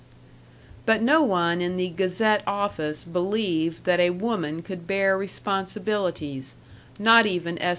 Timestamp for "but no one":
0.87-1.61